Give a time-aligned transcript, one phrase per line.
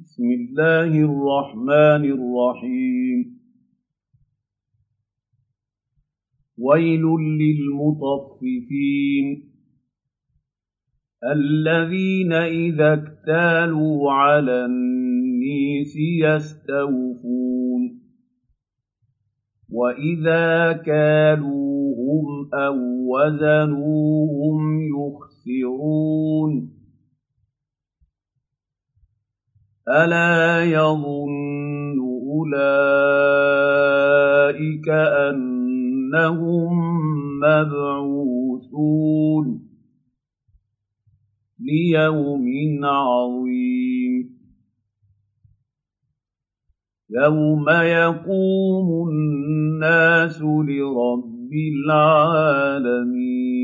[0.00, 3.18] بسم الله الرحمن الرحيم.
[6.58, 7.02] ويل
[7.42, 9.26] للمطففين
[11.32, 18.00] الذين إذا اكتالوا على النيس يستوفون
[19.72, 22.76] وإذا كالوهم أو
[23.12, 26.79] وزنوهم يخسرون.
[29.90, 31.98] ألا يظن
[32.30, 33.28] أولئك
[35.28, 36.74] أنهم
[37.40, 38.50] مبعوثون
[41.60, 42.46] ليوم
[42.84, 44.40] عظيم
[47.10, 51.50] يوم يقوم الناس لرب
[51.84, 53.59] العالمين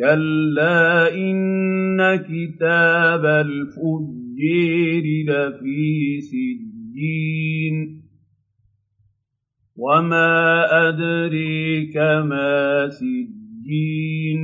[0.00, 7.76] كلا إن كتاب الفجير لفي سجين
[9.76, 14.40] وما أدريك ما سجين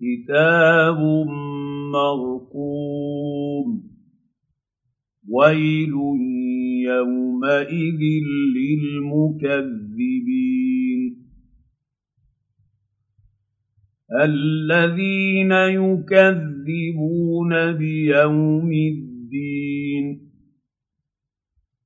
[0.00, 1.00] كتاب
[1.92, 3.68] مرقوم
[5.28, 5.94] ويل
[6.86, 8.02] يومئذ
[8.56, 10.53] للمكذبين
[14.22, 20.20] الذين يكذبون بيوم الدين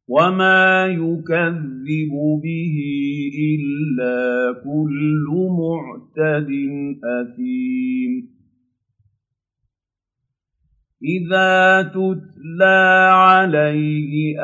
[0.09, 2.13] وما يكذب
[2.43, 2.77] به
[3.55, 5.27] إلا كل
[5.59, 6.51] معتد
[7.05, 8.13] أثيم.
[11.05, 14.41] إذا تتلى عليه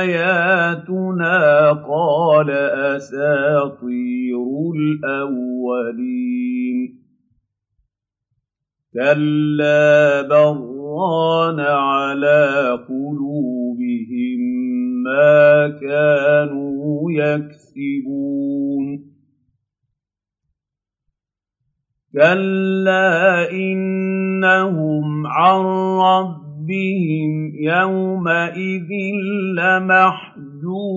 [0.00, 1.38] آياتنا
[1.72, 2.50] قال
[2.96, 6.99] أساطير الأولين.
[8.94, 14.40] كلا بران على قلوبهم
[15.04, 19.10] ما كانوا يكسبون
[22.12, 25.60] كلا إنهم عن
[26.00, 28.90] ربهم يومئذ
[29.56, 30.90] لمحجوبون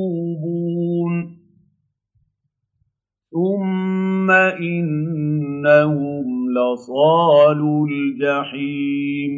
[3.31, 6.12] ثم إنهم
[6.56, 9.31] لصال الجحيم.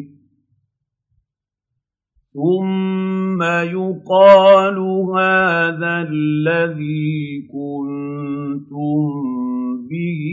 [2.33, 4.77] ثم يقال
[5.17, 9.03] هذا الذي كنتم
[9.89, 10.23] به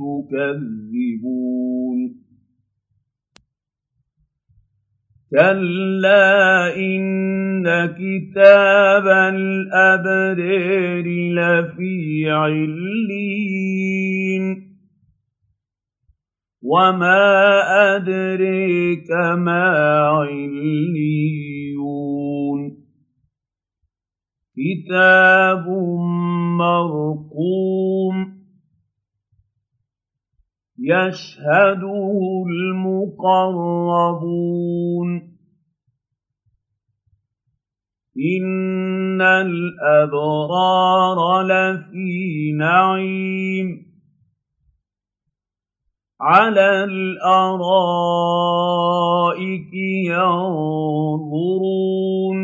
[0.00, 1.98] تكذبون.
[5.30, 14.44] كلا إن كتاب الأبرار لفي علين
[16.64, 17.62] وما
[17.96, 19.68] أدريك ما
[20.08, 21.44] عليون
[24.56, 25.68] كتاب
[26.58, 28.16] مرقوم
[30.78, 33.74] يشهده المقربون
[38.40, 43.93] إن الأبرار لفي نعيم
[46.20, 47.74] عَلَى الْأَرَائِكِ
[50.06, 52.38] يَنظُرُونَ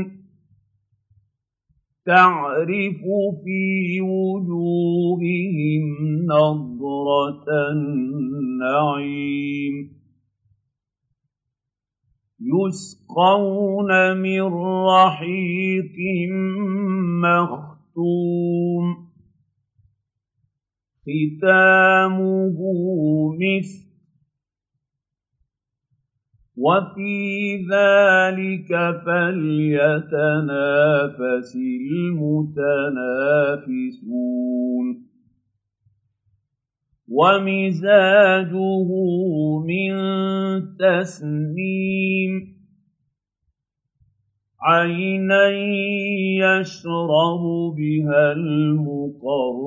[2.07, 3.01] تَعْرِفُ
[3.45, 5.85] فِي وُجُوهِهِمْ
[6.27, 9.75] نَضْرَةَ النَّعِيمِ
[12.41, 14.43] يُسْقَوْنَ مِن
[14.91, 15.97] رَّحِيقٍ
[17.23, 19.00] مَّخْتُومٍ
[21.07, 22.59] ختامه
[23.41, 23.91] مسك
[26.57, 28.71] وفي ذلك
[29.05, 30.31] فليتنافس
[31.81, 32.71] المتنافسون
[37.09, 38.89] ومزاجه
[39.67, 39.93] من
[40.79, 42.60] تسنيم
[44.63, 45.49] عينا
[46.41, 47.43] يشرب
[47.77, 49.61] بها المقربون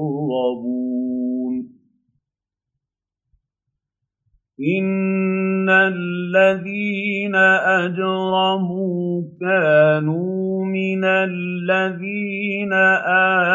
[4.80, 7.36] إن الذين
[7.82, 12.74] أجرموا كانوا من الذين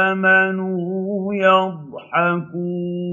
[0.08, 3.08] آمنوا يضحكون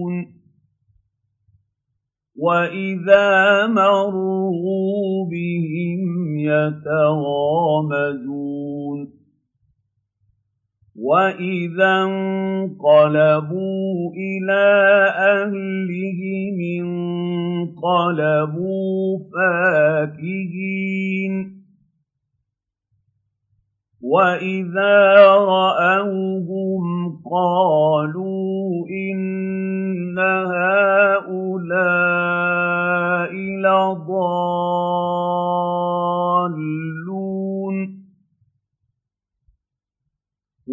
[2.36, 6.15] وَإِذَا مَرُّوا بِهِمْ
[6.46, 8.46] يَتَغَامَزُونَ.
[10.96, 16.58] وَإِذَا انقَلَبُوا إِلَىٰ أَهْلِهِمُ
[17.76, 21.34] انقَلَبُوا فَكِهِينَ
[24.02, 26.84] وَإِذَا رَأَوْهُمْ
[27.32, 27.75] قَالُوا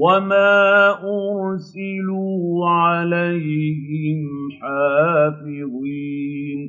[0.02, 4.18] وَمَا أُرْسِلُوا عَلَيْهِمْ
[4.62, 6.60] حَافِظِينَ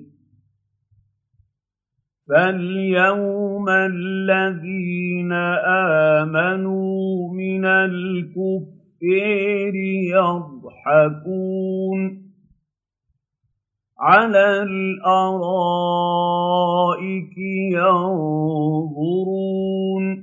[2.30, 5.32] فَالْيَوْمَ الَّذِينَ
[6.22, 9.76] آمَنُوا مِنَ الْكُفَّارِ
[10.14, 12.00] يَضْحَكُونَ
[14.00, 15.44] عَلَى الْأَرَائِكِ
[17.74, 20.23] يَنظُرُونَ